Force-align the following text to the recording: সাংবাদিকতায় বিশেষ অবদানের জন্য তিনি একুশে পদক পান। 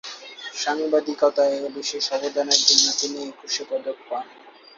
সাংবাদিকতায় 0.55 1.57
বিশেষ 1.77 2.05
অবদানের 2.13 2.61
জন্য 2.67 2.85
তিনি 2.99 3.19
একুশে 3.29 3.63
পদক 3.69 3.97
পান। 4.09 4.25